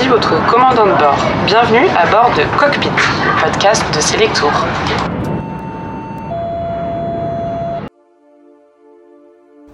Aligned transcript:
ici 0.00 0.08
votre 0.08 0.34
commandant 0.50 0.86
de 0.86 0.98
bord. 0.98 1.16
Bienvenue 1.46 1.86
à 1.96 2.06
bord 2.10 2.30
de 2.36 2.42
Cockpit, 2.58 2.88
le 2.88 3.42
podcast 3.42 3.84
de 3.94 4.00
Selectour. 4.00 4.52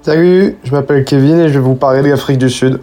Salut, 0.03 0.57
je 0.65 0.71
m'appelle 0.73 1.05
Kevin 1.05 1.41
et 1.41 1.49
je 1.49 1.55
vais 1.55 1.59
vous 1.59 1.75
parler 1.75 2.03
de 2.03 2.09
l'Afrique 2.09 2.39
du 2.39 2.51
Sud. 2.51 2.81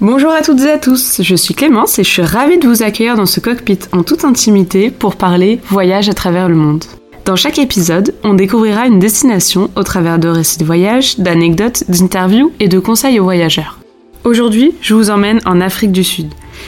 Bonjour 0.00 0.30
à 0.30 0.42
toutes 0.42 0.60
et 0.62 0.70
à 0.70 0.78
tous, 0.78 1.22
je 1.22 1.34
suis 1.34 1.54
Clémence 1.54 1.98
et 1.98 2.04
je 2.04 2.10
suis 2.10 2.22
ravie 2.22 2.58
de 2.58 2.68
vous 2.68 2.82
accueillir 2.82 3.16
dans 3.16 3.26
ce 3.26 3.40
cockpit 3.40 3.78
en 3.92 4.02
toute 4.02 4.24
intimité 4.24 4.90
pour 4.90 5.16
parler 5.16 5.60
voyage 5.68 6.08
à 6.08 6.14
travers 6.14 6.48
le 6.48 6.56
monde. 6.56 6.84
Dans 7.24 7.36
chaque 7.36 7.58
épisode, 7.58 8.14
on 8.22 8.34
découvrira 8.34 8.86
une 8.86 8.98
destination 8.98 9.70
au 9.76 9.82
travers 9.82 10.18
de 10.18 10.28
récits 10.28 10.58
de 10.58 10.64
voyage, 10.64 11.18
d'anecdotes, 11.18 11.84
d'interviews 11.88 12.52
et 12.60 12.68
de 12.68 12.78
conseils 12.78 13.18
aux 13.18 13.24
voyageurs. 13.24 13.78
Aujourd'hui, 14.26 14.74
je 14.80 14.92
vous 14.92 15.10
emmène 15.10 15.38
en 15.46 15.60
Afrique 15.60 15.92
du 15.92 16.02
Sud. 16.02 16.26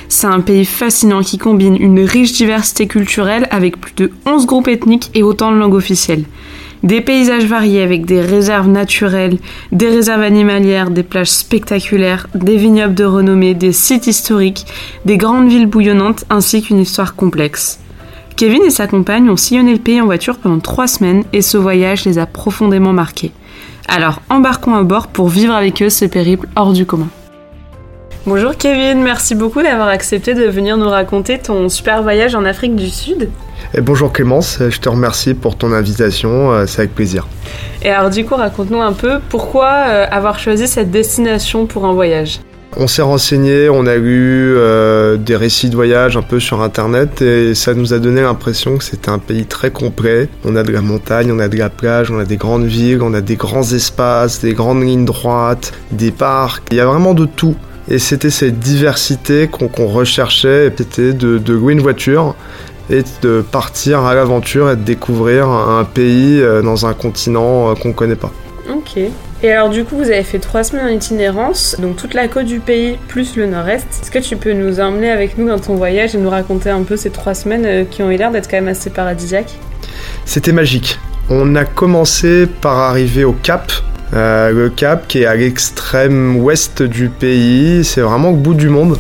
C'est 0.09 0.29
un 0.29 0.39
pays 0.39 0.65
fascinant 0.65 1.23
qui 1.23 1.39
combine 1.39 1.75
une 1.75 1.99
riche 1.99 2.35
diversité 2.35 2.87
culturelle 2.87 3.49
avec 3.51 3.81
plus 3.81 3.95
de 3.97 4.13
11 4.27 4.47
groupes 4.47 4.69
ethniques 4.69 5.11
et 5.15 5.25
autant 5.25 5.51
de 5.51 5.57
langues 5.57 5.75
officielles. 5.75 6.23
Des 6.85 7.01
paysages 7.01 7.47
variés 7.47 7.83
avec 7.83 8.07
des 8.07 8.21
réserves 8.21 8.69
naturelles, 8.69 9.39
des 9.73 9.89
réserves 9.89 10.23
animalières, 10.23 10.91
des 10.91 11.03
plages 11.03 11.33
spectaculaires, 11.33 12.29
des 12.33 12.57
vignobles 12.57 12.95
de 12.95 13.03
renommée, 13.03 13.55
des 13.55 13.73
sites 13.73 14.07
historiques, 14.07 14.65
des 15.05 15.17
grandes 15.17 15.49
villes 15.49 15.67
bouillonnantes 15.67 16.27
ainsi 16.31 16.63
qu'une 16.63 16.79
histoire 16.79 17.17
complexe. 17.17 17.81
Kevin 18.37 18.63
et 18.63 18.71
sa 18.71 18.87
compagne 18.87 19.29
ont 19.31 19.37
sillonné 19.37 19.73
le 19.73 19.81
pays 19.81 20.01
en 20.01 20.07
voiture 20.07 20.39
pendant 20.39 20.61
trois 20.61 20.87
semaines 20.87 21.25
et 21.33 21.43
ce 21.43 21.57
voyage 21.57 22.05
les 22.05 22.21
a 22.21 22.27
profondément 22.27 22.93
marqués. 22.93 23.33
Alors 23.89 24.23
embarquons 24.31 24.77
à 24.77 24.85
bord 24.85 25.09
pour 25.09 25.29
vivre 25.29 25.55
avec 25.55 25.83
eux 25.83 25.91
ce 25.91 26.05
périple 26.05 26.47
hors 26.55 26.73
du 26.73 26.87
commun. 26.87 27.09
Bonjour 28.29 28.55
Kevin, 28.55 29.03
merci 29.03 29.35
beaucoup 29.35 29.63
d'avoir 29.63 29.89
accepté 29.89 30.35
de 30.35 30.45
venir 30.45 30.77
nous 30.77 30.91
raconter 30.91 31.39
ton 31.39 31.71
super 31.71 32.03
voyage 32.03 32.35
en 32.35 32.45
Afrique 32.45 32.77
du 32.77 32.91
Sud. 32.91 33.31
Et 33.73 33.81
bonjour 33.81 34.13
Clémence, 34.13 34.59
je 34.69 34.79
te 34.81 34.91
remercie 34.91 35.33
pour 35.33 35.57
ton 35.57 35.73
invitation, 35.73 36.53
euh, 36.53 36.67
c'est 36.67 36.81
avec 36.81 36.95
plaisir. 36.95 37.27
Et 37.81 37.89
alors 37.89 38.11
du 38.11 38.27
coup, 38.27 38.35
raconte-nous 38.35 38.83
un 38.83 38.93
peu 38.93 39.21
pourquoi 39.31 39.71
euh, 39.71 40.07
avoir 40.11 40.39
choisi 40.39 40.69
cette 40.69 40.91
destination 40.91 41.65
pour 41.65 41.87
un 41.87 41.95
voyage 41.95 42.41
on 42.77 42.87
s'est 42.87 43.03
renseigné, 43.03 43.71
on 43.71 43.87
a 43.87 43.97
lu 43.97 44.55
euh, 44.57 45.17
des 45.17 45.35
récits 45.35 45.71
de 45.71 45.75
voyage 45.75 46.19
un 46.19 46.23
peu 46.23 46.39
sur 46.39 46.61
internet 46.61 47.23
et 47.23 47.55
ça 47.55 47.73
nous 47.73 47.95
a 47.95 47.99
donné 47.99 48.21
l'impression 48.21 48.77
que 48.77 48.85
c'était 48.85 49.09
un 49.09 49.19
pays 49.19 49.47
très 49.47 49.71
complet. 49.71 50.29
On 50.45 50.55
a 50.55 50.63
de 50.63 50.71
la 50.71 50.83
montagne, 50.83 51.33
on 51.33 51.39
a 51.39 51.49
de 51.49 51.57
la 51.57 51.71
plage, 51.71 52.11
on 52.11 52.21
a 52.21 52.25
des 52.25 52.37
grandes 52.37 52.67
villes, 52.67 53.03
on 53.03 53.15
a 53.15 53.23
des 53.23 53.37
grands 53.37 53.73
espaces, 53.73 54.41
des 54.43 54.53
grandes 54.53 54.83
lignes 54.83 55.07
droites, 55.07 55.73
des 55.91 56.13
parcs. 56.13 56.63
Il 56.71 56.77
y 56.77 56.81
a 56.81 56.87
vraiment 56.87 57.15
de 57.15 57.25
tout. 57.25 57.57
Et 57.91 57.99
c'était 57.99 58.31
cette 58.31 58.59
diversité 58.59 59.49
qu'on 59.49 59.87
recherchait, 59.87 60.73
c'était 60.77 61.15
de, 61.15 61.39
de 61.39 61.53
louer 61.55 61.73
une 61.73 61.81
voiture 61.81 62.35
et 62.91 63.03
de 63.23 63.43
partir 63.43 64.05
à 64.05 64.15
l'aventure 64.15 64.71
et 64.71 64.77
de 64.77 64.83
découvrir 64.83 65.49
un 65.49 65.85
pays 65.85 66.41
euh, 66.41 66.63
dans 66.63 66.87
un 66.87 66.95
continent 66.95 67.71
euh, 67.71 67.75
qu'on 67.75 67.89
ne 67.89 67.95
connaît 67.95 68.17
pas. 68.17 68.33
Ok. 68.71 68.99
Et 69.43 69.53
alors 69.53 69.71
du 69.71 69.85
coup, 69.85 69.97
vous 69.97 70.11
avez 70.11 70.23
fait 70.23 70.39
trois 70.39 70.65
semaines 70.65 70.87
en 70.87 70.91
itinérance, 70.91 71.77
donc 71.79 71.97
toute 71.97 72.13
la 72.13 72.29
côte 72.29 72.47
du 72.47 72.61
pays 72.61 72.99
plus 73.09 73.37
le 73.37 73.47
nord-est. 73.47 73.87
Est-ce 74.03 74.11
que 74.11 74.19
tu 74.19 74.37
peux 74.37 74.53
nous 74.53 74.81
emmener 74.81 75.11
avec 75.11 75.39
nous 75.39 75.47
dans 75.47 75.59
ton 75.59 75.75
voyage 75.77 76.15
et 76.15 76.19
nous 76.19 76.31
raconter 76.31 76.71
un 76.71 76.83
peu 76.83 76.97
ces 76.97 77.11
trois 77.11 77.35
semaines 77.35 77.65
euh, 77.65 77.85
qui 77.85 78.03
ont 78.03 78.11
eu 78.11 78.17
l'air 78.17 78.31
d'être 78.33 78.51
quand 78.51 78.57
même 78.57 78.69
assez 78.69 78.91
paradisiaques? 78.91 79.59
C'était 80.25 80.53
magique. 80.53 80.99
On 81.31 81.55
a 81.57 81.65
commencé 81.65 82.47
par 82.47 82.79
arriver 82.79 83.25
au 83.25 83.33
Cap, 83.33 83.71
euh, 84.15 84.51
le 84.51 84.71
Cap 84.71 85.07
qui 85.07 85.23
est 85.23 85.27
à 85.27 85.35
l'extrême 85.35 86.37
ouest 86.39 86.83
du 86.83 87.09
pays, 87.09 87.85
c'est 87.85 88.01
vraiment 88.01 88.31
au 88.31 88.37
bout 88.37 88.55
du 88.55 88.69
monde. 88.69 88.97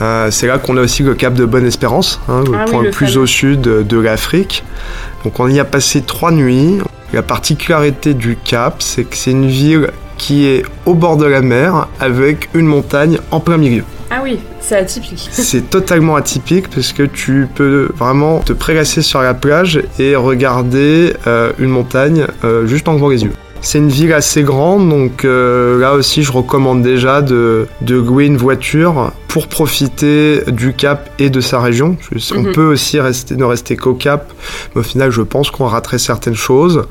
Euh, 0.00 0.30
c'est 0.30 0.46
là 0.46 0.58
qu'on 0.58 0.76
a 0.76 0.82
aussi 0.82 1.02
le 1.02 1.14
Cap 1.14 1.34
de 1.34 1.44
Bonne-Espérance, 1.44 2.20
hein, 2.28 2.42
le 2.46 2.52
Ah 2.58 2.64
point 2.64 2.80
le 2.80 2.86
le 2.86 2.90
plus 2.90 3.06
fameux. 3.06 3.20
au 3.20 3.26
sud 3.26 3.60
de 3.60 3.98
l'Afrique. 4.00 4.64
Donc 5.24 5.38
on 5.40 5.48
y 5.48 5.60
a 5.60 5.64
passé 5.64 6.02
trois 6.02 6.32
nuits. 6.32 6.78
La 7.12 7.22
particularité 7.22 8.14
du 8.14 8.36
Cap, 8.42 8.76
c'est 8.80 9.04
que 9.04 9.16
c'est 9.16 9.32
une 9.32 9.46
ville 9.48 9.90
qui 10.16 10.46
est 10.46 10.64
au 10.86 10.94
bord 10.94 11.16
de 11.16 11.26
la 11.26 11.42
mer 11.42 11.88
avec 12.00 12.48
une 12.54 12.66
montagne 12.66 13.18
en 13.30 13.40
plein 13.40 13.58
milieu. 13.58 13.84
Ah 14.10 14.20
oui, 14.22 14.38
c'est 14.60 14.76
atypique. 14.76 15.28
C'est 15.32 15.70
totalement 15.70 16.16
atypique 16.16 16.68
parce 16.68 16.92
que 16.92 17.02
tu 17.02 17.48
peux 17.54 17.88
vraiment 17.96 18.40
te 18.40 18.52
prélasser 18.52 19.00
sur 19.00 19.22
la 19.22 19.32
plage 19.32 19.82
et 19.98 20.14
regarder 20.16 21.14
euh, 21.26 21.52
une 21.58 21.70
montagne 21.70 22.26
juste 22.66 22.88
en 22.88 22.94
ouvrant 22.94 23.08
les 23.08 23.24
yeux. 23.24 23.32
C'est 23.64 23.78
une 23.78 23.88
ville 23.88 24.12
assez 24.12 24.42
grande, 24.42 24.88
donc 24.88 25.24
euh, 25.24 25.78
là 25.78 25.94
aussi 25.94 26.24
je 26.24 26.32
recommande 26.32 26.82
déjà 26.82 27.22
de, 27.22 27.66
de 27.80 27.94
louer 27.94 28.26
une 28.26 28.36
voiture 28.36 29.12
pour 29.28 29.46
profiter 29.46 30.40
du 30.48 30.74
Cap 30.74 31.08
et 31.20 31.30
de 31.30 31.40
sa 31.40 31.60
région. 31.60 31.96
On 32.34 32.42
Mhm. 32.42 32.52
peut 32.52 32.66
aussi 32.66 32.98
rester, 32.98 33.36
ne 33.36 33.44
rester 33.44 33.76
qu'au 33.76 33.94
Cap, 33.94 34.32
mais 34.74 34.80
au 34.80 34.84
final 34.84 35.10
je 35.12 35.22
pense 35.22 35.50
qu'on 35.52 35.66
raterait 35.66 36.00
certaines 36.00 36.34
choses. 36.34 36.82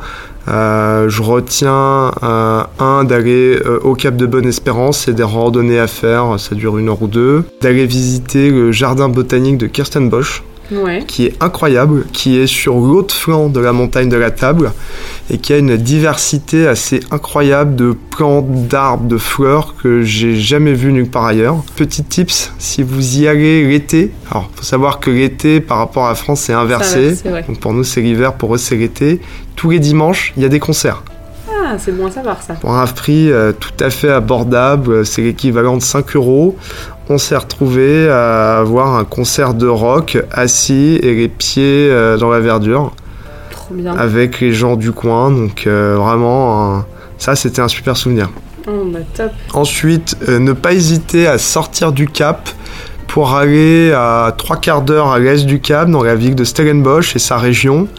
Euh, 0.48 1.08
je 1.10 1.22
retiens 1.22 2.12
euh, 2.24 2.64
un 2.80 3.04
d'aller 3.04 3.60
euh, 3.64 3.78
au 3.84 3.94
Cap 3.94 4.16
de 4.16 4.26
Bonne-Espérance, 4.26 5.00
c'est 5.06 5.14
des 5.14 5.22
randonnées 5.24 5.78
à 5.78 5.88
faire, 5.88 6.40
ça 6.40 6.56
dure 6.56 6.78
une 6.78 6.88
heure 6.90 7.02
ou 7.04 7.08
deux. 7.08 7.44
D'aller 7.62 7.86
visiter 7.86 8.50
le 8.50 8.72
jardin 8.72 9.08
botanique 9.10 9.58
de 9.58 9.68
Kirstenbosch, 9.68 10.42
Ouais. 10.72 11.04
qui 11.06 11.26
est 11.26 11.44
incroyable, 11.44 12.06
qui 12.14 12.38
est 12.38 12.48
sur 12.48 12.76
l'autre 12.76 13.14
flanc 13.14 13.50
de 13.50 13.60
la 13.60 13.74
montagne 13.74 14.10
de 14.10 14.16
la 14.16 14.32
Table 14.32 14.72
et 15.30 15.38
qui 15.38 15.54
a 15.54 15.58
une 15.58 15.76
diversité 15.76 16.68
assez 16.68 17.02
incroyable 17.12 17.76
de 17.76 17.96
plantes, 18.10 18.68
d'arbres, 18.68 19.06
de 19.06 19.18
fleurs 19.18 19.76
que 19.82 20.02
j'ai 20.04 20.36
jamais 20.36 20.74
vu 20.74 20.94
nulle 20.94 21.10
part 21.10 21.26
ailleurs. 21.26 21.58
Petit 21.76 22.04
tips, 22.04 22.54
si 22.58 22.84
vous 22.84 23.20
y 23.20 23.28
allez 23.28 23.68
l'été, 23.68 24.12
alors 24.30 24.50
faut 24.56 24.64
savoir 24.64 25.00
que 25.00 25.12
l'été 25.12 25.60
par 25.60 25.78
rapport 25.78 26.06
à 26.06 26.10
la 26.10 26.16
France 26.16 26.42
c'est 26.42 26.54
inversé. 26.54 27.16
Donc 27.48 27.60
pour 27.60 27.74
nous 27.74 27.84
c'est 27.84 28.02
l'hiver, 28.02 28.34
pour 28.34 28.56
eux 28.56 28.58
c'est 28.58 28.76
l'été. 28.76 29.22
Tous 29.56 29.70
les 29.70 29.80
dimanches, 29.80 30.34
il 30.38 30.44
y 30.44 30.46
a 30.46 30.50
des 30.50 30.60
concerts. 30.60 31.04
Ah, 31.72 31.78
c'est 31.78 31.96
bon 31.96 32.08
à 32.08 32.12
savoir 32.12 32.42
ça. 32.42 32.56
Pour 32.56 32.74
un 32.74 32.86
prix 32.86 33.32
euh, 33.32 33.54
tout 33.54 33.72
à 33.80 33.90
fait 33.90 34.10
abordable, 34.10 35.06
c'est 35.06 35.22
l'équivalent 35.22 35.78
de 35.78 35.82
5 35.82 36.16
euros. 36.18 36.58
On 37.14 37.18
s'est 37.18 37.36
retrouvé 37.36 38.08
à 38.10 38.60
avoir 38.60 38.96
un 38.96 39.04
concert 39.04 39.54
de 39.54 39.68
rock 39.68 40.18
assis 40.32 40.98
et 41.04 41.14
les 41.14 41.28
pieds 41.28 41.90
euh, 41.92 42.16
dans 42.18 42.30
la 42.30 42.40
verdure 42.40 42.94
Trop 43.50 43.74
bien. 43.74 43.94
avec 43.98 44.40
les 44.40 44.54
gens 44.54 44.78
du 44.78 44.94
coin. 44.94 45.30
Donc 45.30 45.68
euh, 45.68 45.98
vraiment, 45.98 46.78
un- 46.78 46.86
ça 47.18 47.36
c'était 47.36 47.62
un 47.62 47.68
super 47.68 47.98
souvenir. 47.98 48.30
Oh, 48.66 48.86
bah 48.86 49.00
top. 49.14 49.32
Ensuite, 49.54 50.16
euh, 50.30 50.40
ne 50.40 50.54
pas 50.54 50.72
hésiter 50.72 51.28
à 51.28 51.38
sortir 51.38 51.92
du 51.92 52.08
Cap 52.08 52.48
pour 53.08 53.36
aller 53.36 53.92
à 53.92 54.34
trois 54.38 54.56
quarts 54.56 54.82
d'heure 54.82 55.12
à 55.12 55.20
l'est 55.20 55.46
du 55.46 55.60
Cap, 55.60 55.90
dans 55.90 56.04
la 56.04 56.16
ville 56.16 56.36
de 56.36 56.46
Stellenbosch 56.46 57.14
et 57.18 57.20
sa 57.20 57.38
région. 57.38 57.90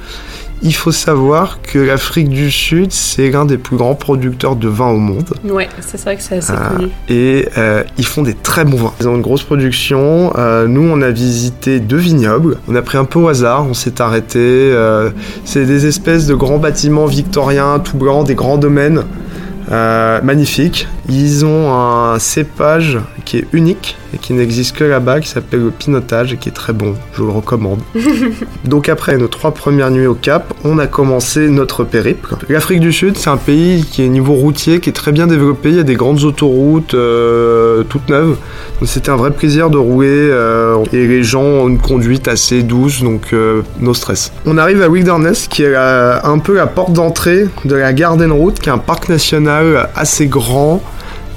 Il 0.64 0.74
faut 0.74 0.92
savoir 0.92 1.58
que 1.60 1.78
l'Afrique 1.80 2.28
du 2.28 2.50
Sud, 2.50 2.92
c'est 2.92 3.30
l'un 3.30 3.44
des 3.44 3.58
plus 3.58 3.76
grands 3.76 3.96
producteurs 3.96 4.54
de 4.54 4.68
vin 4.68 4.88
au 4.90 4.98
monde. 4.98 5.34
Ouais, 5.44 5.68
c'est 5.80 6.00
vrai 6.00 6.16
que 6.16 6.22
c'est 6.22 6.36
assez 6.36 6.52
Ah. 6.56 6.70
connu. 6.76 6.88
Et 7.08 7.48
euh, 7.58 7.82
ils 7.98 8.06
font 8.06 8.22
des 8.22 8.34
très 8.34 8.64
bons 8.64 8.76
vins. 8.76 8.92
Ils 9.00 9.08
ont 9.08 9.16
une 9.16 9.22
grosse 9.22 9.42
production. 9.42 10.32
Euh, 10.38 10.68
nous, 10.68 10.82
on 10.88 11.02
a 11.02 11.10
visité 11.10 11.80
deux 11.80 11.96
vignobles. 11.96 12.58
On 12.68 12.76
a 12.76 12.82
pris 12.82 12.96
un 12.96 13.04
peu 13.04 13.18
au 13.18 13.26
hasard. 13.28 13.66
On 13.68 13.74
s'est 13.74 14.00
arrêté. 14.00 14.38
Euh, 14.38 15.10
c'est 15.44 15.66
des 15.66 15.86
espèces 15.86 16.26
de 16.26 16.34
grands 16.34 16.58
bâtiments 16.58 17.06
victoriens, 17.06 17.80
tout 17.80 17.96
blancs, 17.96 18.24
des 18.26 18.36
grands 18.36 18.58
domaines. 18.58 19.02
Euh, 19.70 20.20
magnifiques. 20.22 20.86
Ils 21.14 21.44
ont 21.44 21.70
un 21.74 22.18
cépage 22.18 22.98
qui 23.26 23.36
est 23.36 23.44
unique 23.52 23.98
et 24.14 24.18
qui 24.18 24.32
n'existe 24.32 24.74
que 24.76 24.84
là-bas, 24.84 25.20
qui 25.20 25.28
s'appelle 25.28 25.60
le 25.60 25.70
pinotage 25.70 26.32
et 26.32 26.36
qui 26.38 26.48
est 26.48 26.52
très 26.52 26.72
bon. 26.72 26.94
Je 27.12 27.22
le 27.22 27.28
recommande. 27.28 27.80
Donc 28.64 28.88
après 28.88 29.18
nos 29.18 29.28
trois 29.28 29.52
premières 29.52 29.90
nuits 29.90 30.06
au 30.06 30.14
Cap, 30.14 30.54
on 30.64 30.78
a 30.78 30.86
commencé 30.86 31.48
notre 31.50 31.84
périple. 31.84 32.34
L'Afrique 32.48 32.80
du 32.80 32.92
Sud, 32.94 33.18
c'est 33.18 33.28
un 33.28 33.36
pays 33.36 33.84
qui 33.84 34.02
est 34.02 34.08
niveau 34.08 34.32
routier, 34.32 34.80
qui 34.80 34.88
est 34.88 34.94
très 34.94 35.12
bien 35.12 35.26
développé. 35.26 35.68
Il 35.68 35.76
y 35.76 35.80
a 35.80 35.82
des 35.82 35.94
grandes 35.96 36.22
autoroutes 36.24 36.94
euh, 36.94 37.82
toutes 37.84 38.08
neuves. 38.08 38.36
Donc 38.80 38.88
c'était 38.88 39.10
un 39.10 39.16
vrai 39.16 39.32
plaisir 39.32 39.68
de 39.68 39.76
rouler 39.76 40.08
euh, 40.10 40.82
et 40.94 41.06
les 41.06 41.22
gens 41.24 41.42
ont 41.42 41.68
une 41.68 41.78
conduite 41.78 42.26
assez 42.26 42.62
douce, 42.62 43.02
donc 43.02 43.34
euh, 43.34 43.60
no 43.80 43.92
stress. 43.92 44.32
On 44.46 44.56
arrive 44.56 44.80
à 44.80 44.88
Wilderness, 44.88 45.46
qui 45.48 45.62
est 45.62 45.70
la- 45.72 46.26
un 46.26 46.38
peu 46.38 46.54
la 46.54 46.66
porte 46.66 46.94
d'entrée 46.94 47.46
de 47.66 47.74
la 47.74 47.92
Garden 47.92 48.32
Route, 48.32 48.60
qui 48.60 48.70
est 48.70 48.72
un 48.72 48.78
parc 48.78 49.10
national 49.10 49.90
assez 49.94 50.26
grand 50.26 50.82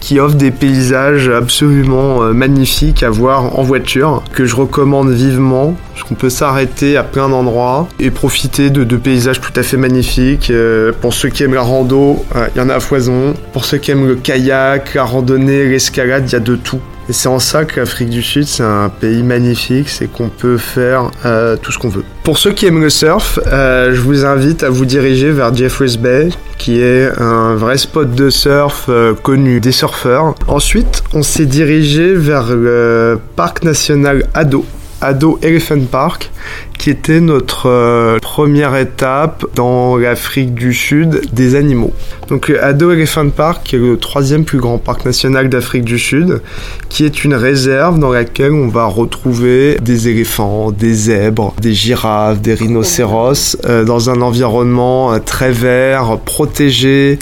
qui 0.05 0.19
offre 0.19 0.35
des 0.35 0.51
paysages 0.51 1.29
absolument 1.29 2.21
euh, 2.21 2.31
magnifiques 2.31 3.01
à 3.01 3.09
voir 3.09 3.57
en 3.57 3.63
voiture, 3.63 4.21
que 4.33 4.45
je 4.45 4.55
recommande 4.55 5.09
vivement, 5.09 5.75
parce 5.93 6.07
qu'on 6.07 6.13
peut 6.13 6.29
s'arrêter 6.29 6.95
à 6.95 7.01
plein 7.01 7.27
d'endroits 7.27 7.87
et 7.99 8.11
profiter 8.11 8.69
de, 8.69 8.97
paysages 8.97 9.41
tout 9.41 9.51
à 9.55 9.63
fait 9.63 9.77
magnifiques. 9.77 10.51
Euh, 10.51 10.91
pour 11.01 11.15
ceux 11.15 11.29
qui 11.29 11.41
aiment 11.41 11.55
la 11.55 11.61
rando, 11.61 12.23
euh, 12.35 12.47
il 12.53 12.59
y 12.59 12.61
en 12.61 12.69
a 12.69 12.75
à 12.75 12.79
foison. 12.79 13.33
Pour 13.51 13.65
ceux 13.65 13.79
qui 13.79 13.89
aiment 13.89 14.05
le 14.05 14.13
kayak, 14.13 14.93
la 14.93 15.05
randonnée, 15.05 15.65
l'escalade, 15.65 16.25
il 16.29 16.33
y 16.33 16.35
a 16.35 16.39
de 16.39 16.55
tout. 16.55 16.81
Et 17.07 17.13
c'est 17.13 17.27
en 17.27 17.37
ça 17.37 17.65
que 17.65 17.79
l'Afrique 17.79 18.09
du 18.09 18.23
Sud, 18.23 18.45
c'est 18.45 18.63
un 18.63 18.89
pays 18.89 19.21
magnifique, 19.21 19.89
c'est 19.89 20.07
qu'on 20.11 20.29
peut 20.29 20.57
faire 20.57 21.11
euh, 21.25 21.55
tout 21.55 21.71
ce 21.71 21.77
qu'on 21.77 21.89
veut. 21.89 22.03
Pour 22.23 22.39
ceux 22.39 22.51
qui 22.51 22.65
aiment 22.65 22.81
le 22.81 22.89
surf, 22.89 23.39
euh, 23.45 23.93
je 23.93 24.01
vous 24.01 24.25
invite 24.25 24.63
à 24.63 24.71
vous 24.71 24.85
diriger 24.85 25.31
vers 25.31 25.53
Jeffreys 25.53 25.97
Bay, 25.97 26.29
qui 26.57 26.81
est 26.81 27.11
un 27.19 27.53
vrai 27.53 27.77
spot 27.77 28.15
de 28.15 28.31
surf 28.31 28.85
euh, 28.89 29.13
connu 29.13 29.59
des 29.59 29.71
surfeurs. 29.71 30.33
Ensuite, 30.47 31.03
on 31.13 31.21
s'est 31.21 31.45
dirigé 31.45 32.15
vers 32.15 32.55
le 32.55 33.19
parc 33.35 33.63
national 33.63 34.27
Ado, 34.33 34.65
Ado 35.05 35.37
Elephant 35.43 35.85
Park, 35.89 36.31
qui 36.79 36.89
était 36.89 37.21
notre 37.21 37.69
euh, 37.69 38.17
première 38.21 38.75
étape 38.75 39.45
dans 39.53 39.97
l'Afrique 39.97 40.55
du 40.55 40.73
Sud 40.73 41.21
des 41.31 41.55
animaux. 41.55 41.93
Donc 42.27 42.49
Ado 42.49 42.91
Elephant 42.91 43.29
Park, 43.29 43.73
est 43.73 43.77
le 43.77 43.97
troisième 43.97 44.45
plus 44.45 44.57
grand 44.57 44.79
parc 44.79 45.05
national 45.05 45.47
d'Afrique 45.47 45.85
du 45.85 45.99
Sud, 45.99 46.41
qui 46.89 47.05
est 47.05 47.23
une 47.23 47.35
réserve 47.35 47.99
dans 47.99 48.11
laquelle 48.11 48.51
on 48.51 48.67
va 48.67 48.85
retrouver 48.85 49.77
des 49.79 50.09
éléphants, 50.09 50.71
des 50.71 50.93
zèbres, 50.93 51.53
des 51.61 51.73
girafes, 51.73 52.41
des 52.41 52.55
rhinocéros, 52.55 53.57
euh, 53.65 53.83
dans 53.83 54.09
un 54.09 54.21
environnement 54.21 55.13
euh, 55.13 55.19
très 55.19 55.51
vert, 55.51 56.17
protégé, 56.25 57.19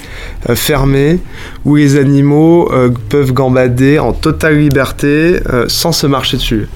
fermé, 0.56 1.20
où 1.66 1.76
les 1.76 1.98
animaux 1.98 2.70
peuvent 3.10 3.32
gambader 3.32 4.00
en 4.00 4.12
totale 4.12 4.58
liberté 4.58 5.40
sans 5.68 5.92
se 5.94 6.06
marcher 6.08 6.38
dessus. 6.38 6.68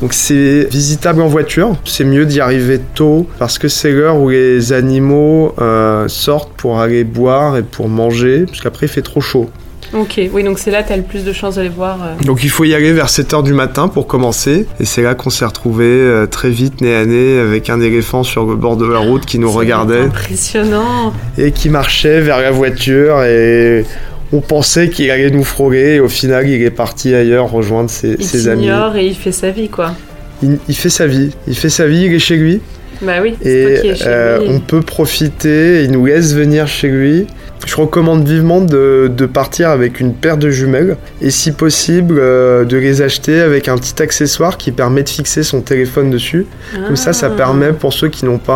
Donc 0.00 0.12
c'est 0.14 0.66
visitable 0.70 1.20
en 1.22 1.28
voiture. 1.28 1.76
C'est 1.84 2.04
mieux 2.04 2.24
d'y 2.26 2.40
arriver 2.40 2.80
tôt 2.94 3.26
parce 3.38 3.58
que 3.58 3.68
c'est 3.68 3.92
l'heure 3.92 4.16
où 4.18 4.30
les 4.30 4.72
animaux 4.72 5.54
euh, 5.60 6.08
sortent 6.08 6.52
pour 6.56 6.80
aller 6.80 7.04
boire 7.04 7.56
et 7.58 7.62
pour 7.62 7.88
manger, 7.88 8.44
parce 8.46 8.60
qu'après 8.60 8.86
il 8.86 8.90
fait 8.90 9.02
trop 9.02 9.20
chaud. 9.20 9.50
Ok, 9.92 10.20
oui, 10.32 10.44
donc 10.44 10.60
c'est 10.60 10.70
là 10.70 10.82
que 10.84 10.86
tu 10.86 10.92
as 10.92 10.96
le 10.96 11.02
plus 11.02 11.24
de 11.24 11.32
chances 11.32 11.56
de 11.56 11.62
les 11.62 11.68
voir. 11.68 11.98
euh. 12.00 12.24
Donc 12.24 12.44
il 12.44 12.48
faut 12.50 12.62
y 12.64 12.74
aller 12.74 12.92
vers 12.92 13.08
7h 13.08 13.42
du 13.42 13.52
matin 13.52 13.88
pour 13.88 14.06
commencer. 14.06 14.66
Et 14.78 14.84
c'est 14.84 15.02
là 15.02 15.14
qu'on 15.16 15.30
s'est 15.30 15.44
retrouvé 15.44 15.84
euh, 15.84 16.26
très 16.26 16.48
vite 16.50 16.80
nez 16.80 16.94
à 16.94 17.04
nez 17.04 17.40
avec 17.40 17.68
un 17.70 17.80
éléphant 17.80 18.22
sur 18.22 18.44
le 18.46 18.54
bord 18.54 18.76
de 18.76 18.86
la 18.86 19.00
route 19.00 19.26
qui 19.26 19.40
nous 19.40 19.50
regardait 19.50 20.02
Impressionnant. 20.02 21.12
et 21.38 21.50
qui 21.50 21.70
marchait 21.70 22.20
vers 22.20 22.38
la 22.40 22.52
voiture 22.52 23.22
et 23.24 23.84
on 24.32 24.40
pensait 24.40 24.90
qu'il 24.90 25.10
allait 25.10 25.30
nous 25.30 25.44
frôler 25.44 25.94
et 25.96 26.00
au 26.00 26.08
final 26.08 26.48
il 26.48 26.62
est 26.62 26.70
parti 26.70 27.14
ailleurs 27.14 27.50
rejoindre 27.50 27.90
ses, 27.90 28.16
Il 28.18 28.24
ses 28.24 28.48
amis. 28.48 28.62
t'ignore 28.62 28.96
et 28.96 29.06
il 29.06 29.14
fait 29.16 29.32
sa 29.32 29.50
vie, 29.50 29.68
quoi. 29.68 29.94
Il, 30.42 30.58
il 30.68 30.74
fait 30.76 30.88
sa 30.90 31.06
vie, 31.06 31.30
il 31.48 31.56
fait 31.56 31.68
sa 31.70 31.86
vie, 31.86 32.04
il 32.06 32.14
est 32.14 32.18
chez 32.18 32.36
lui 32.36 32.60
Bah 33.02 33.14
oui, 33.22 33.34
et 33.42 33.62
toi 33.64 33.80
qui 33.80 33.88
es 33.88 33.94
chez 33.94 34.04
euh, 34.06 34.38
lui. 34.40 34.48
on 34.50 34.60
peut 34.60 34.82
profiter, 34.82 35.84
il 35.84 35.90
nous 35.92 36.06
laisse 36.06 36.34
venir 36.34 36.66
chez 36.68 36.88
lui. 36.88 37.26
Je 37.66 37.76
recommande 37.76 38.26
vivement 38.26 38.62
de, 38.62 39.10
de 39.14 39.26
partir 39.26 39.68
avec 39.68 40.00
une 40.00 40.14
paire 40.14 40.38
de 40.38 40.48
jumelles 40.48 40.96
et 41.20 41.30
si 41.30 41.52
possible 41.52 42.16
euh, 42.18 42.64
de 42.64 42.78
les 42.78 43.02
acheter 43.02 43.40
avec 43.40 43.68
un 43.68 43.76
petit 43.76 44.02
accessoire 44.02 44.56
qui 44.56 44.72
permet 44.72 45.02
de 45.02 45.08
fixer 45.10 45.42
son 45.42 45.60
téléphone 45.60 46.08
dessus. 46.10 46.46
Comme 46.86 46.96
ça, 46.96 47.12
ça 47.12 47.28
Ah. 47.30 47.36
permet 47.36 47.72
pour 47.74 47.92
ceux 47.92 48.08
qui 48.08 48.24
n'ont 48.24 48.38
pas 48.38 48.54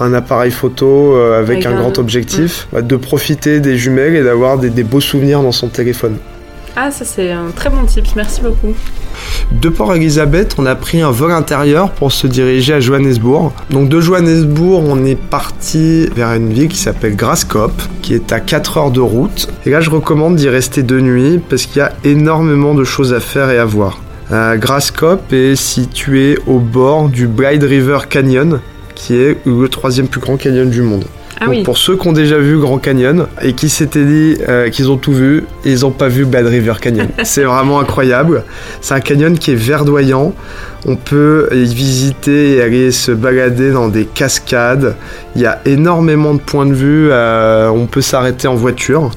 un, 0.00 0.04
un 0.04 0.14
appareil 0.14 0.50
photo 0.50 1.16
euh, 1.16 1.38
avec 1.38 1.58
Avec 1.58 1.66
un 1.66 1.76
un- 1.76 1.80
grand 1.80 1.98
objectif 1.98 2.66
bah, 2.72 2.82
de 2.82 2.96
profiter 2.96 3.60
des 3.60 3.76
jumelles 3.76 4.16
et 4.16 4.22
d'avoir 4.24 4.58
des, 4.58 4.70
des 4.70 4.82
beaux 4.84 5.00
souvenirs 5.00 5.42
dans 5.42 5.52
son 5.52 5.68
téléphone. 5.68 6.16
Ah, 6.76 6.90
ça 6.90 7.04
c'est 7.04 7.32
un 7.32 7.50
très 7.54 7.68
bon 7.68 7.84
tips, 7.84 8.14
merci 8.14 8.40
beaucoup. 8.40 8.74
De 9.52 9.68
Port 9.68 9.94
Elizabeth, 9.94 10.54
on 10.58 10.66
a 10.66 10.74
pris 10.76 11.00
un 11.00 11.10
vol 11.10 11.32
intérieur 11.32 11.90
pour 11.90 12.12
se 12.12 12.26
diriger 12.26 12.74
à 12.74 12.80
Johannesburg. 12.80 13.52
Donc 13.70 13.88
de 13.88 14.00
Johannesburg, 14.00 14.84
on 14.86 15.04
est 15.04 15.16
parti 15.16 16.06
vers 16.14 16.32
une 16.32 16.52
ville 16.52 16.68
qui 16.68 16.78
s'appelle 16.78 17.16
Graskop, 17.16 17.72
qui 18.02 18.14
est 18.14 18.32
à 18.32 18.40
4 18.40 18.78
heures 18.78 18.90
de 18.90 19.00
route. 19.00 19.48
Et 19.66 19.70
là, 19.70 19.80
je 19.80 19.90
recommande 19.90 20.36
d'y 20.36 20.48
rester 20.48 20.82
deux 20.82 21.00
nuits 21.00 21.40
parce 21.48 21.66
qu'il 21.66 21.78
y 21.78 21.84
a 21.84 21.92
énormément 22.04 22.74
de 22.74 22.84
choses 22.84 23.12
à 23.12 23.20
faire 23.20 23.50
et 23.50 23.58
à 23.58 23.64
voir. 23.64 24.00
Euh, 24.30 24.56
Graskop 24.56 25.32
est 25.32 25.56
situé 25.56 26.38
au 26.46 26.60
bord 26.60 27.08
du 27.08 27.26
Blythe 27.26 27.64
River 27.64 27.98
Canyon, 28.08 28.60
qui 28.94 29.16
est 29.16 29.38
le 29.44 29.68
troisième 29.68 30.06
plus 30.06 30.20
grand 30.20 30.36
canyon 30.36 30.70
du 30.70 30.82
monde. 30.82 31.04
Ah 31.40 31.46
Donc 31.46 31.54
oui, 31.54 31.62
pour 31.62 31.78
ceux 31.78 31.96
qui 31.96 32.06
ont 32.06 32.12
déjà 32.12 32.36
vu 32.38 32.58
Grand 32.58 32.76
Canyon 32.76 33.26
et 33.40 33.54
qui 33.54 33.70
s'étaient 33.70 34.04
dit 34.04 34.36
euh, 34.46 34.68
qu'ils 34.68 34.90
ont 34.90 34.98
tout 34.98 35.14
vu, 35.14 35.44
ils 35.64 35.80
n'ont 35.80 35.90
pas 35.90 36.08
vu 36.08 36.26
Bad 36.26 36.46
River 36.46 36.74
Canyon. 36.80 37.08
c'est 37.24 37.44
vraiment 37.44 37.80
incroyable. 37.80 38.44
C'est 38.82 38.92
un 38.92 39.00
canyon 39.00 39.38
qui 39.38 39.52
est 39.52 39.56
verdoyant. 39.56 40.34
On 40.86 40.96
peut 40.96 41.48
y 41.52 41.74
visiter 41.74 42.56
et 42.56 42.62
aller 42.62 42.90
se 42.90 43.10
balader 43.12 43.72
dans 43.72 43.88
des 43.88 44.04
cascades. 44.04 44.96
Il 45.34 45.40
y 45.40 45.46
a 45.46 45.60
énormément 45.64 46.34
de 46.34 46.40
points 46.40 46.66
de 46.66 46.74
vue. 46.74 47.08
euh, 47.10 47.68
on 47.68 47.86
peut 47.86 48.02
s'arrêter 48.02 48.46
en 48.46 48.54
voiture. 48.54 49.10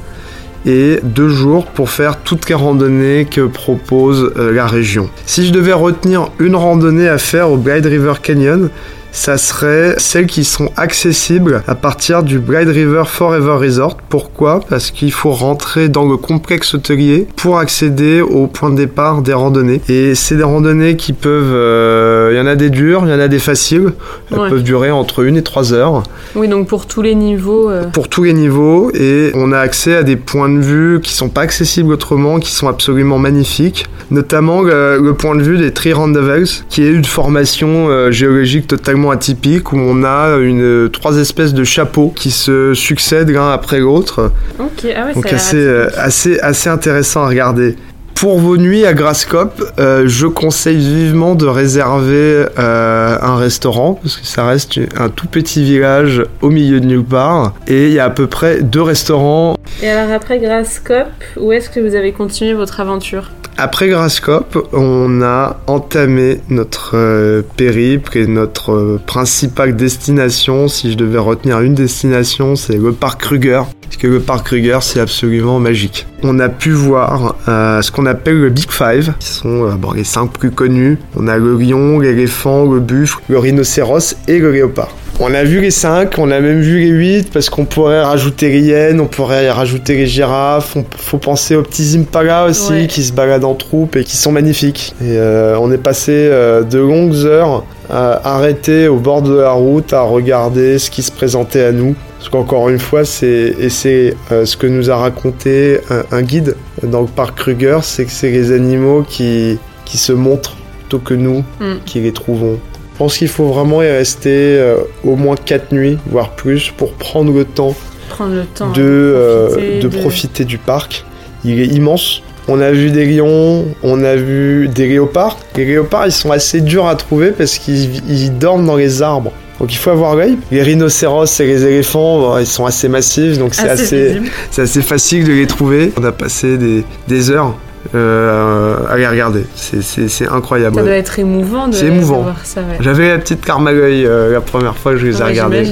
Et 0.66 1.02
deux 1.04 1.28
jours 1.28 1.66
pour 1.66 1.90
faire 1.90 2.20
toutes 2.20 2.48
les 2.48 2.56
randonnées 2.56 3.28
que 3.30 3.42
propose 3.42 4.32
euh, 4.38 4.54
la 4.54 4.66
région. 4.66 5.10
Si 5.26 5.46
je 5.46 5.52
devais 5.52 5.74
retenir 5.74 6.30
une 6.40 6.56
randonnée 6.56 7.10
à 7.10 7.18
faire 7.18 7.52
au 7.52 7.58
Blythe 7.58 7.86
River 7.86 8.14
Canyon, 8.22 8.70
ça 9.16 9.38
serait 9.38 9.94
celles 10.00 10.26
qui 10.26 10.44
sont 10.44 10.70
accessibles 10.76 11.62
à 11.68 11.76
partir 11.76 12.24
du 12.24 12.40
Blythe 12.40 12.68
River 12.70 13.04
Forever 13.06 13.58
Resort. 13.64 13.98
Pourquoi? 14.10 14.60
Parce 14.68 14.90
qu'il 14.90 15.12
faut 15.12 15.32
rentrer 15.32 15.88
dans 15.88 16.06
le 16.10 16.18
complexe 16.18 16.74
hôtelier 16.74 17.28
pour 17.36 17.60
accéder 17.60 18.22
au 18.22 18.48
point 18.48 18.72
de 18.72 18.76
départ 18.76 19.22
des 19.22 19.34
randonnées. 19.34 19.82
Et 19.88 20.16
c'est 20.16 20.36
des 20.36 20.44
randonnées 20.44 20.96
qui 20.98 21.14
peuvent... 21.14 21.54
euh, 21.54 22.30
Il 22.34 22.38
y 22.38 22.42
en 22.42 22.48
a 22.48 22.56
des 22.56 22.72
dures, 22.72 23.04
il 23.06 23.12
y 23.12 23.14
en 23.14 23.20
a 23.20 23.28
des 23.28 23.40
faciles. 23.40 23.94
Elles 24.32 24.40
Ouais. 24.40 24.50
peuvent 24.50 24.64
durer 24.64 24.90
entre 24.92 25.24
1 25.24 25.36
et 25.36 25.44
3 25.44 25.74
heures 25.74 26.02
oui, 26.36 26.48
donc 26.48 26.68
pour 26.68 26.88
tous 26.88 27.04
les 27.04 27.14
niveaux. 27.14 27.70
euh, 27.70 27.84
pour 27.84 28.10
tous 28.10 28.24
les 28.24 28.34
niveaux 28.34 28.90
et 28.96 29.32
on 29.36 29.52
a 29.52 29.60
accès 29.60 29.96
à 29.96 30.02
des 30.04 30.16
points 30.16 30.50
de 30.50 30.60
vue 30.60 31.00
qui 31.02 31.14
sont 31.14 31.30
pas 31.30 31.42
accessibles 31.42 31.94
autrement, 31.94 32.40
qui 32.40 32.52
sont 32.52 32.68
absolument 32.68 33.20
magnifiques. 33.20 33.86
Notamment 34.10 34.62
le, 34.64 35.00
le 35.02 35.14
point 35.14 35.36
de 35.36 35.42
vue 35.44 35.58
des 35.58 35.72
Tree 35.72 35.94
Roundevels, 35.94 36.48
qui 36.70 36.84
est 36.84 36.92
une 36.92 37.06
formation 37.06 37.88
euh, 37.90 38.12
géologique 38.12 38.68
totalement 38.68 39.03
atypique 39.12 39.74
où 39.74 39.78
on 39.78 40.04
a 40.04 40.38
une 40.38 40.90
trois 40.92 41.18
espèces 41.18 41.54
de 41.54 41.64
chapeaux 41.64 42.14
qui 42.16 42.32
se 42.32 42.74
succèdent 42.74 43.30
l'un 43.30 43.52
après 43.52 43.80
l'autre. 43.80 44.32
Ah 44.60 44.64
ouais, 45.06 45.14
Donc 45.14 45.32
assez, 45.32 45.58
euh, 45.58 45.90
assez, 45.98 46.40
assez 46.40 46.70
intéressant 46.70 47.24
à 47.24 47.28
regarder. 47.30 47.76
Pour 48.16 48.40
vos 48.40 48.58
nuits 48.58 48.86
à 48.86 48.94
Graskop, 48.94 49.62
euh, 49.80 50.04
je 50.08 50.28
conseille 50.28 50.78
vivement 50.78 51.36
de 51.36 51.46
réserver 51.46 52.46
euh, 52.58 53.18
un 53.22 53.36
restaurant 53.36 53.96
parce 54.02 54.18
que 54.18 54.26
ça 54.26 54.46
reste 54.46 54.80
un 54.98 55.10
tout 55.10 55.28
petit 55.28 55.64
village 55.64 56.24
au 56.42 56.50
milieu 56.50 56.80
de 56.80 56.86
nulle 56.86 57.04
part 57.04 57.54
et 57.68 57.88
il 57.88 57.94
y 57.94 58.00
a 58.00 58.06
à 58.06 58.10
peu 58.10 58.28
près 58.28 58.62
deux 58.62 58.82
restaurants. 58.82 59.58
Et 59.82 59.90
alors 59.90 60.14
après 60.14 60.40
Grasscop, 60.40 61.08
où 61.38 61.52
est-ce 61.52 61.70
que 61.70 61.80
vous 61.80 61.96
avez 61.96 62.14
continué 62.14 62.54
votre 62.54 62.80
aventure? 62.80 63.32
Après 63.58 63.88
Graskop, 63.88 64.70
on 64.74 65.22
a 65.22 65.60
entamé 65.68 66.42
notre 66.50 66.92
euh, 66.96 67.44
périple 67.56 68.18
et 68.18 68.26
notre 68.26 69.00
principale 69.06 69.76
destination. 69.76 70.68
Si 70.68 70.92
je 70.92 70.98
devais 70.98 71.20
retenir 71.20 71.60
une 71.62 71.76
destination, 71.76 72.56
c'est 72.56 72.78
le 72.78 72.94
parc 72.94 73.22
Kruger. 73.22 73.62
Parce 73.84 73.98
que 73.98 74.08
le 74.08 74.22
parc 74.22 74.48
Kruger, 74.48 74.80
c'est 74.82 75.00
absolument 75.00 75.60
magique. 75.60 76.08
On 76.24 76.40
a 76.40 76.50
pu 76.50 76.72
voir 76.72 77.36
ce 77.46 77.92
qu'on 77.92 78.03
appelle 78.06 78.40
le 78.40 78.50
Big 78.50 78.70
Five, 78.72 79.14
qui 79.20 79.28
sont 79.28 79.66
euh, 79.66 79.72
bon, 79.78 79.92
les 79.92 80.04
cinq 80.04 80.32
plus 80.32 80.52
connus. 80.52 80.98
On 81.16 81.28
a 81.28 81.38
le 81.38 81.56
lion, 81.58 82.00
l'éléphant, 82.00 82.66
le 82.72 82.80
buffle, 82.80 83.20
le 83.30 83.38
rhinocéros 83.40 84.16
et 84.28 84.40
le 84.40 84.52
léopard. 84.52 84.96
On 85.20 85.32
a 85.36 85.44
vu 85.44 85.62
les 85.62 85.70
5, 85.70 86.18
on 86.18 86.32
a 86.32 86.40
même 86.40 86.62
vu 86.62 86.80
les 86.80 86.88
8 86.88 87.32
parce 87.32 87.48
qu'on 87.52 87.66
pourrait 87.66 88.02
rajouter 88.02 88.50
les 88.50 88.62
hyènes, 88.62 89.00
on 89.00 89.06
pourrait 89.06 89.52
rajouter 89.52 89.96
les 89.96 90.08
girafes, 90.08 90.76
on 90.76 90.84
faut 90.98 91.20
penser 91.20 91.56
aux 91.56 91.62
petits 91.62 91.96
impalas 92.00 92.46
aussi 92.46 92.72
Ouais. 92.74 92.88
qui 92.88 93.04
se 93.04 93.14
baladent 93.14 93.44
en 93.46 93.54
troupe 93.54 93.96
et 93.96 94.04
qui 94.04 94.18
sont 94.18 94.32
magnifiques. 94.32 94.96
Et 95.02 95.10
euh, 95.18 95.56
on 95.62 95.72
est 95.72 95.78
passé 95.78 96.12
euh, 96.14 96.64
de 96.64 96.80
longues 96.80 97.14
heures 97.28 97.64
à 97.92 98.36
arrêter 98.36 98.88
au 98.88 98.98
bord 98.98 99.22
de 99.22 99.36
la 99.36 99.52
route 99.52 99.94
à 99.94 100.02
regarder 100.02 100.80
ce 100.80 100.90
qui 100.90 101.04
se 101.04 101.12
présentait 101.12 101.64
à 101.66 101.72
nous. 101.72 101.96
Parce 102.18 102.30
qu'encore 102.30 102.70
une 102.70 102.80
fois, 102.80 103.06
c'est 103.06 103.54
et 103.60 103.70
c'est 103.70 104.16
euh, 104.32 104.46
ce 104.46 104.58
que 104.58 104.66
nous 104.66 104.90
a 104.90 104.96
raconté 104.96 105.80
un, 105.92 106.18
un 106.18 106.22
guide 106.24 106.56
dans 106.88 107.02
le 107.02 107.08
parc 107.08 107.38
Kruger, 107.38 107.80
c'est 107.82 108.06
que 108.06 108.12
c'est 108.12 108.32
les 108.32 108.52
animaux 108.52 109.04
qui 109.08 109.58
qui 109.86 109.98
se 109.98 110.14
montrent 110.14 110.56
plutôt 110.80 111.00
que 111.00 111.14
nous 111.14 111.44
Mm. 111.60 111.74
qui 111.86 112.00
les 112.00 112.14
trouvons. 112.14 112.58
Je 112.94 112.98
pense 112.98 113.18
qu'il 113.18 113.28
faut 113.28 113.48
vraiment 113.48 113.82
y 113.82 113.90
rester 113.90 114.30
euh, 114.60 114.78
au 115.04 115.16
moins 115.16 115.36
4 115.36 115.72
nuits, 115.72 115.98
voire 116.08 116.30
plus, 116.32 116.72
pour 116.78 116.94
prendre 116.94 117.34
le 117.34 117.44
temps 117.46 117.76
Prendre 118.10 118.36
le 118.36 118.46
temps 118.46 118.72
de, 118.72 118.82
hein, 118.82 118.86
euh, 118.86 119.48
profiter, 119.50 119.80
de 119.80 119.88
profiter 119.88 120.46
du 120.46 120.58
parc. 120.60 121.04
Il 121.44 121.60
est 121.60 121.66
immense. 121.68 122.22
On 122.48 122.60
a 122.62 122.72
vu 122.72 122.92
des 122.92 123.06
lions, 123.06 123.66
on 123.84 124.04
a 124.04 124.16
vu 124.16 124.68
des 124.68 124.88
léopards. 124.88 125.38
Les 125.56 125.66
léopards, 125.66 126.06
ils 126.06 126.12
sont 126.12 126.32
assez 126.32 126.62
durs 126.62 126.86
à 126.88 126.96
trouver 126.96 127.32
parce 127.32 127.58
qu'ils 127.58 128.02
ils 128.10 128.38
dorment 128.38 128.66
dans 128.66 128.76
les 128.76 129.02
arbres. 129.02 129.32
Donc 129.60 129.72
il 129.74 129.78
faut 129.78 129.92
avoir 129.92 130.16
l'œil. 130.16 130.38
Les 130.52 130.62
rhinocéros 130.64 131.40
et 131.40 131.46
les 131.46 131.64
éléphants, 131.66 132.20
bon, 132.20 132.38
ils 132.40 132.46
sont 132.46 132.66
assez 132.66 132.90
massifs, 132.90 133.38
donc 133.38 133.54
c'est 133.54 133.70
Assez 133.70 134.20
assez, 134.58 134.82
facile 134.82 135.26
de 135.26 135.32
les 135.34 135.48
trouver. 135.48 135.94
On 136.00 136.04
a 136.04 136.12
passé 136.12 136.58
des, 136.58 136.84
des 137.08 137.32
heures 137.32 137.56
euh, 137.96 138.76
à 138.90 138.98
les 138.98 139.08
regarder. 139.08 139.46
C'est- 139.56 139.82
incroyable. 140.28 140.76
Ça 140.76 140.82
doit 140.84 140.92
être 140.96 141.20
émouvant 141.20 141.68
de, 141.68 141.78
émouvant. 141.84 142.22
voir 142.24 142.46
ça. 142.46 142.62
Ouais. 142.62 142.78
J'avais 142.80 143.10
la 143.10 143.18
petite 143.20 143.42
l'œil 143.72 144.06
euh, 144.06 144.32
la 144.34 144.42
première 144.42 144.76
fois 144.76 144.94
que 144.94 144.98
je 144.98 145.06
les 145.08 145.18
ai 145.18 145.24
Ouais, 145.24 145.30
regardés. 145.30 145.68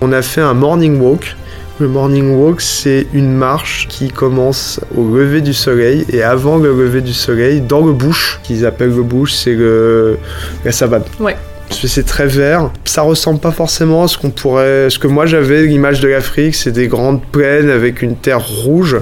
On 0.00 0.12
a 0.12 0.22
fait 0.22 0.40
un 0.40 0.54
morning 0.54 0.98
walk 1.00 1.36
Le 1.80 1.88
morning 1.88 2.30
walk, 2.36 2.60
c'est 2.60 3.06
une 3.12 3.34
marche 3.34 3.86
qui 3.88 4.08
commence 4.10 4.80
au 4.96 5.04
lever 5.16 5.40
du 5.42 5.52
soleil 5.54 6.04
et 6.12 6.22
avant 6.22 6.56
le 6.56 6.70
lever 6.72 7.00
du 7.02 7.12
soleil, 7.12 7.60
dans 7.60 7.84
le 7.84 7.92
bush, 7.92 8.40
qu'ils 8.42 8.64
appellent 8.66 8.94
le 8.96 9.02
bush, 9.02 9.32
c'est 9.34 9.54
le... 9.54 10.18
la 10.64 10.72
savane. 10.72 11.02
Ouais. 11.20 11.36
C'est 11.86 12.06
très 12.06 12.26
vert. 12.26 12.70
Ça 12.84 13.02
ressemble 13.02 13.40
pas 13.40 13.52
forcément 13.52 14.04
à 14.04 14.08
ce 14.08 14.18
qu'on 14.18 14.30
pourrait. 14.30 14.90
Ce 14.90 14.98
que 14.98 15.06
moi 15.06 15.26
j'avais, 15.26 15.62
l'image 15.66 16.00
de 16.00 16.08
l'Afrique, 16.08 16.54
c'est 16.54 16.72
des 16.72 16.88
grandes 16.88 17.22
plaines 17.22 17.70
avec 17.70 18.02
une 18.02 18.16
terre 18.16 18.44
rouge. 18.46 18.96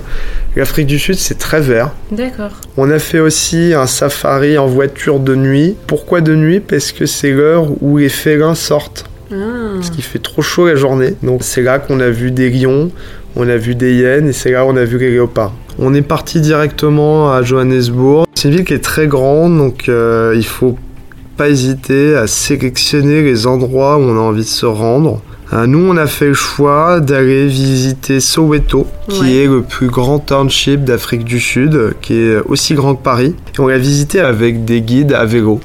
L'Afrique 0.56 0.86
du 0.86 0.98
Sud, 0.98 1.14
c'est 1.14 1.38
très 1.38 1.60
vert. 1.60 1.92
D'accord. 2.10 2.52
On 2.76 2.90
a 2.90 2.98
fait 2.98 3.20
aussi 3.20 3.72
un 3.74 3.86
safari 3.86 4.58
en 4.58 4.66
voiture 4.66 5.20
de 5.20 5.34
nuit. 5.34 5.76
Pourquoi 5.86 6.20
de 6.20 6.34
nuit? 6.34 6.60
Parce 6.60 6.92
que 6.92 7.06
c'est 7.06 7.30
l'heure 7.30 7.66
où 7.80 7.98
les 7.98 8.08
félins 8.08 8.54
sortent. 8.54 9.06
Ah. 9.32 9.36
Parce 9.74 9.90
qu'il 9.90 10.04
fait 10.04 10.18
trop 10.18 10.42
chaud 10.42 10.66
la 10.66 10.76
journée. 10.76 11.14
Donc 11.22 11.42
c'est 11.42 11.62
là 11.62 11.78
qu'on 11.78 12.00
a 12.00 12.10
vu 12.10 12.30
des 12.30 12.50
lions, 12.50 12.90
on 13.34 13.48
a 13.48 13.56
vu 13.56 13.74
des 13.74 13.94
hyènes 13.94 14.28
et 14.28 14.32
c'est 14.32 14.52
là 14.52 14.64
où 14.64 14.68
on 14.68 14.76
a 14.76 14.84
vu 14.84 14.98
les 14.98 15.10
léopards. 15.10 15.52
On 15.78 15.92
est 15.92 16.02
parti 16.02 16.40
directement 16.40 17.32
à 17.32 17.42
Johannesburg. 17.42 18.26
C'est 18.34 18.48
une 18.48 18.54
ville 18.54 18.64
qui 18.64 18.74
est 18.74 18.84
très 18.84 19.06
grande, 19.06 19.58
donc 19.58 19.88
euh, 19.88 20.32
il 20.36 20.46
faut 20.46 20.78
pas 21.36 21.48
hésiter 21.48 22.16
à 22.16 22.26
sélectionner 22.26 23.22
les 23.22 23.46
endroits 23.46 23.96
où 23.98 24.00
on 24.02 24.16
a 24.16 24.20
envie 24.20 24.42
de 24.42 24.48
se 24.48 24.66
rendre. 24.66 25.20
Euh, 25.52 25.66
nous, 25.66 25.78
on 25.78 25.96
a 25.96 26.06
fait 26.06 26.26
le 26.28 26.34
choix 26.34 26.98
d'aller 27.00 27.46
visiter 27.46 28.18
Soweto, 28.20 28.86
qui 29.08 29.20
Ouais. 29.20 29.34
est 29.36 29.46
le 29.46 29.62
plus 29.62 29.86
grand 29.88 30.18
township 30.18 30.82
d'Afrique 30.84 31.22
du 31.24 31.38
Sud, 31.38 31.94
qui 32.00 32.14
est 32.14 32.38
aussi 32.46 32.74
grand 32.74 32.96
que 32.96 33.02
Paris. 33.02 33.34
Et 33.56 33.60
on 33.60 33.68
l'a 33.68 33.78
visité 33.78 34.18
avec 34.20 34.64
des 34.64 34.80
guides 34.80 35.12
à 35.12 35.24
vélo. 35.24 35.60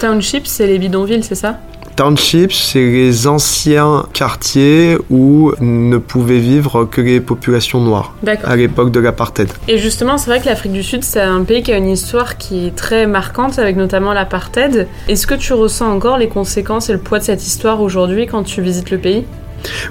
Township, 0.00 0.46
c'est 0.46 0.66
les 0.66 0.78
bidonvilles, 0.78 1.22
c'est 1.22 1.34
ça? 1.34 1.58
Townships, 1.96 2.52
c'est 2.52 2.78
les 2.78 3.26
anciens 3.26 4.04
quartiers 4.12 4.98
où 5.08 5.52
ne 5.60 5.96
pouvaient 5.96 6.38
vivre 6.38 6.84
que 6.84 7.00
les 7.00 7.20
populations 7.20 7.80
noires 7.80 8.14
à 8.44 8.54
l'époque 8.54 8.92
de 8.92 9.00
l'apartheid. 9.00 9.48
Et 9.66 9.78
justement, 9.78 10.18
c'est 10.18 10.28
vrai 10.28 10.40
que 10.40 10.46
l'Afrique 10.46 10.72
du 10.72 10.82
Sud, 10.82 11.02
c'est 11.02 11.20
un 11.20 11.42
pays 11.42 11.62
qui 11.62 11.72
a 11.72 11.78
une 11.78 11.88
histoire 11.88 12.36
qui 12.36 12.66
est 12.66 12.76
très 12.76 13.06
marquante, 13.06 13.58
avec 13.58 13.76
notamment 13.76 14.12
l'apartheid. 14.12 14.86
Est-ce 15.08 15.26
que 15.26 15.34
tu 15.34 15.54
ressens 15.54 15.90
encore 15.90 16.18
les 16.18 16.28
conséquences 16.28 16.90
et 16.90 16.92
le 16.92 16.98
poids 16.98 17.18
de 17.18 17.24
cette 17.24 17.46
histoire 17.46 17.80
aujourd'hui 17.80 18.26
quand 18.26 18.42
tu 18.42 18.60
visites 18.60 18.90
le 18.90 18.98
pays? 18.98 19.24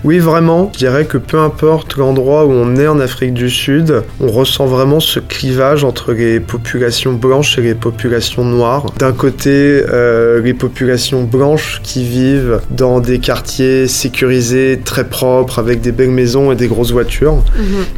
Oui, 0.03 0.19
vraiment, 0.19 0.71
je 0.73 0.79
dirais 0.79 1.05
que 1.05 1.17
peu 1.17 1.39
importe 1.39 1.97
l'endroit 1.97 2.45
où 2.45 2.51
on 2.51 2.75
est 2.75 2.87
en 2.87 2.99
Afrique 2.99 3.33
du 3.33 3.49
Sud, 3.49 4.03
on 4.19 4.27
ressent 4.27 4.65
vraiment 4.65 4.99
ce 4.99 5.19
clivage 5.19 5.83
entre 5.83 6.13
les 6.13 6.39
populations 6.39 7.13
blanches 7.13 7.57
et 7.57 7.61
les 7.61 7.75
populations 7.75 8.45
noires. 8.45 8.85
D'un 8.97 9.13
côté, 9.13 9.83
euh, 9.89 10.41
les 10.41 10.53
populations 10.53 11.23
blanches 11.23 11.81
qui 11.83 12.03
vivent 12.03 12.61
dans 12.71 12.99
des 12.99 13.19
quartiers 13.19 13.87
sécurisés, 13.87 14.79
très 14.83 15.05
propres, 15.05 15.59
avec 15.59 15.81
des 15.81 15.91
belles 15.91 16.11
maisons 16.11 16.51
et 16.51 16.55
des 16.55 16.67
grosses 16.67 16.91
voitures. 16.91 17.43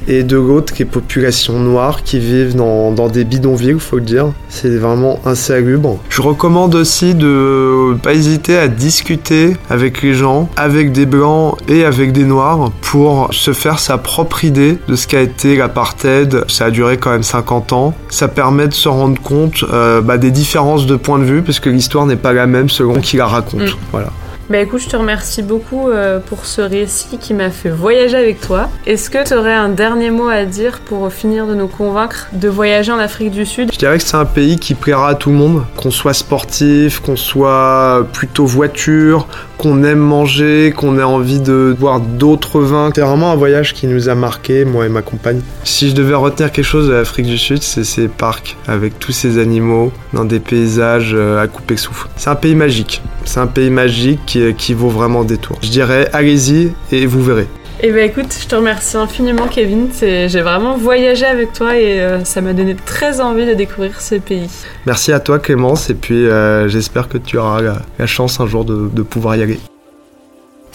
et 0.08 0.24
de 0.24 0.38
l'autre 0.38 0.74
les 0.80 0.86
populations 0.86 1.60
noires 1.60 2.04
qui 2.04 2.20
vivent 2.20 2.56
dans, 2.56 2.92
dans 2.92 3.08
des 3.08 3.24
bidonvilles, 3.24 3.80
faut 3.80 3.98
le 3.98 4.04
dire. 4.04 4.28
C'est 4.50 4.78
vraiment 4.78 5.20
insalubre. 5.26 6.00
Je 6.10 6.22
recommande 6.22 6.76
aussi 6.76 7.16
de 7.16 7.96
pas 8.02 8.14
hésiter 8.14 8.58
à 8.58 8.68
discuter 8.68 9.56
avec 9.70 10.02
les 10.02 10.14
gens, 10.14 10.50
avec 10.56 10.92
des 10.92 11.06
blancs 11.06 11.57
et 11.68 11.86
avec 11.86 12.12
des 12.12 12.24
noirs, 12.24 12.72
pour 12.82 13.30
se 13.34 13.54
faire 13.54 13.80
sa 13.80 13.98
propre 13.98 14.44
idée 14.44 14.78
de 14.88 14.96
ce 14.96 15.08
qu'a 15.08 15.22
été 15.22 15.56
l'apartheid. 15.56 16.44
Ça 16.48 16.66
a 16.66 16.72
duré 16.72 16.98
quand 16.98 17.12
même 17.12 17.24
50 17.24 17.74
ans. 17.74 17.94
Ça 18.10 18.28
permet 18.28 18.68
de 18.68 18.74
se 18.74 18.90
rendre 18.90 19.22
compte 19.22 19.64
euh, 19.72 20.02
bah, 20.02 20.18
des 20.18 20.32
différences 20.32 20.86
de 20.86 20.96
point 20.96 21.20
de 21.20 21.26
vue, 21.26 21.42
parce 21.42 21.60
que 21.60 21.70
l'histoire 21.70 22.06
n'est 22.06 22.16
pas 22.16 22.34
la 22.34 22.48
même 22.48 22.70
selon 22.70 23.00
qui 23.02 23.18
la 23.18 23.28
raconte. 23.28 23.62
Mm. 23.62 23.78
Voilà. 23.92 24.10
Bah 24.50 24.60
écoute, 24.60 24.80
je 24.80 24.88
te 24.88 24.96
remercie 24.96 25.44
beaucoup 25.44 25.90
euh, 25.90 26.20
pour 26.22 26.46
ce 26.46 26.62
récit 26.62 27.18
qui 27.18 27.34
m'a 27.34 27.50
fait 27.50 27.70
voyager 27.70 28.16
avec 28.16 28.40
toi. 28.40 28.70
Est-ce 28.86 29.10
que 29.10 29.28
tu 29.28 29.34
aurais 29.34 29.54
un 29.54 29.68
dernier 29.68 30.10
mot 30.10 30.30
à 30.30 30.46
dire 30.46 30.80
pour 30.86 31.12
finir 31.12 31.48
de 31.48 31.54
nous 31.54 31.68
convaincre 31.68 32.30
de 32.32 32.48
voyager 32.48 32.94
en 32.94 32.98
Afrique 32.98 33.32
du 33.32 33.46
Sud? 33.46 33.74
Je 33.74 33.78
dirais 33.78 33.98
que 33.98 34.06
c'est 34.06 34.16
un 34.16 34.24
pays 34.24 34.58
qui 34.58 34.74
plaira 34.74 35.10
à 35.10 35.16
tout 35.16 35.32
le 35.32 35.36
monde, 35.36 35.64
qu'on 35.76 35.92
soit 35.92 36.14
sportif, 36.14 37.02
qu'on 37.02 37.18
soit 37.18 38.08
plutôt 38.14 38.46
voiture, 38.46 39.28
qu'on 39.58 39.84
aime 39.84 40.00
manger, 40.00 40.74
qu'on 40.76 40.98
ait 41.00 41.04
envie 41.04 41.40
de 41.40 41.76
boire 41.78 42.00
d'autres 42.00 42.62
vins. 42.62 42.92
C'est 42.94 43.02
vraiment 43.02 43.32
un 43.32 43.36
voyage 43.36 43.74
qui 43.74 43.88
nous 43.88 44.10
a 44.10 44.16
marqué, 44.16 44.66
moi 44.66 44.86
et 44.86 44.90
ma 44.90 45.02
compagne. 45.02 45.42
Si 45.64 45.90
je 45.90 45.96
devais 45.96 46.14
retenir 46.14 46.52
quelque 46.52 46.66
chose 46.66 46.88
de 46.88 46.94
l'Afrique 46.94 47.26
du 47.26 47.38
Sud, 47.38 47.64
c'est 47.64 47.84
ces 47.84 48.08
parcs 48.08 48.58
avec 48.68 49.00
tous 49.00 49.12
ces 49.12 49.40
animaux 49.40 49.92
dans 50.14 50.26
des 50.26 50.40
paysages 50.40 51.14
euh, 51.14 51.42
à 51.42 51.48
couper 51.48 51.76
le 51.76 51.80
souffle. 51.80 52.08
C'est 52.16 52.30
un 52.30 52.36
pays 52.36 52.56
magique. 52.56 53.02
C'est 53.26 53.40
un 53.40 53.48
pays 53.48 53.70
magique 53.70 54.20
qui, 54.26 54.54
qui 54.54 54.74
vaut 54.74 54.90
vraiment 54.90 55.24
des 55.24 55.38
tours. 55.38 55.58
Je 55.62 55.70
dirais 55.70 56.10
allez-y 56.14 56.72
et 56.92 57.06
vous 57.06 57.24
verrez. 57.24 57.48
Eh 57.80 57.92
ben 57.92 58.10
écoute, 58.10 58.36
je 58.42 58.48
te 58.48 58.56
remercie 58.56 58.98
infiniment 58.98 59.48
Kevin. 59.48 59.90
J'ai 60.02 60.42
vraiment 60.42 60.78
voyagé 60.78 61.26
avec 61.26 61.54
toi 61.54 61.78
et 61.78 62.02
euh, 62.02 62.24
ça 62.24 62.42
m'a 62.42 62.54
donné 62.54 62.76
très 62.76 63.22
envie 63.22 63.46
de 63.46 63.54
découvrir 63.54 64.02
ce 64.02 64.16
pays. 64.16 64.50
Merci 64.88 65.12
à 65.14 65.20
toi 65.20 65.38
Clémence 65.38 65.92
et 65.92 65.94
puis 65.94 66.26
euh, 66.26 66.68
j'espère 66.68 67.08
que 67.08 67.20
tu 67.20 67.38
auras 67.38 67.62
la, 67.62 68.08
chance 68.08 68.40
un 68.40 68.48
jour 68.48 68.66
de 68.66 69.02
pouvoir 69.04 69.36
y 69.36 69.44
aller. 69.44 69.60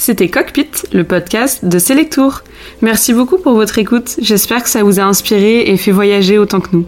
C'était 0.04 0.26
Cockpit, 0.26 0.66
le 0.92 1.04
podcast 1.04 1.64
de 1.64 1.78
Selectour. 1.78 2.42
Merci 2.80 3.14
beaucoup 3.14 3.38
pour 3.38 3.52
votre 3.52 3.78
écoute. 3.78 4.16
J'espère 4.18 4.64
que 4.64 4.68
ça 4.68 4.82
vous 4.82 4.98
a 4.98 5.04
inspiré 5.04 5.60
et 5.60 5.76
fait 5.76 5.92
voyager 5.92 6.38
autant 6.38 6.58
que 6.58 6.70
nous. 6.72 6.86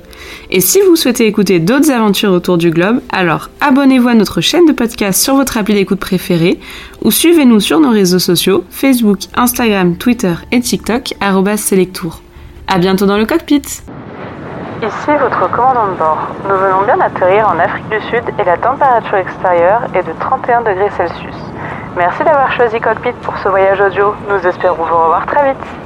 Et 0.51 0.61
si 0.61 0.81
vous 0.81 0.97
souhaitez 0.97 1.29
écouter 1.29 1.61
d'autres 1.61 1.93
aventures 1.93 2.33
autour 2.33 2.59
du 2.59 2.73
globe, 2.73 3.01
alors 3.11 3.51
abonnez-vous 3.61 4.09
à 4.09 4.15
notre 4.15 4.41
chaîne 4.41 4.67
de 4.67 4.73
podcast 4.73 5.23
sur 5.23 5.37
votre 5.37 5.57
appli 5.57 5.75
d'écoute 5.75 6.01
préférée 6.01 6.59
ou 7.03 7.13
suivez-nous 7.13 7.61
sur 7.61 7.79
nos 7.79 7.91
réseaux 7.91 8.19
sociaux 8.19 8.65
Facebook, 8.69 9.21
Instagram, 9.37 9.97
Twitter 9.97 10.35
et 10.51 10.59
TikTok 10.59 11.15
Selectour. 11.57 12.21
À 12.67 12.79
bientôt 12.79 13.07
dans 13.07 13.17
le 13.17 13.27
cockpit. 13.27 13.63
Ici 14.85 15.13
votre 15.19 15.51
commandant 15.51 15.87
de 15.87 15.95
bord. 15.95 16.19
Nous 16.47 16.57
venons 16.57 16.83
bien 16.83 16.99
d'atterrir 16.99 17.49
en 17.49 17.59
Afrique 17.59 17.89
du 17.89 18.01
Sud 18.03 18.23
et 18.39 18.45
la 18.45 18.59
température 18.59 19.17
extérieure 19.17 19.81
est 19.95 20.03
de 20.03 20.13
31 20.21 20.61
degrés 20.61 20.91
Celsius. 20.91 21.37
Merci 21.97 22.23
d'avoir 22.23 22.53
choisi 22.53 22.79
Cockpit 22.81 23.15
pour 23.23 23.39
ce 23.39 23.49
voyage 23.49 23.81
audio. 23.81 24.15
Nous 24.29 24.47
espérons 24.47 24.85
vous 24.85 24.85
revoir 24.85 25.25
très 25.25 25.53
vite. 25.53 25.84